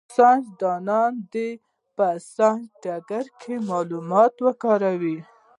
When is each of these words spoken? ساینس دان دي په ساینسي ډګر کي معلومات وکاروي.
ساینس 0.15 0.45
دان 0.59 1.13
دي 1.33 1.49
په 1.95 2.07
ساینسي 2.35 2.63
ډګر 2.83 3.25
کي 3.41 3.53
معلومات 3.69 4.33
وکاروي. 4.45 5.17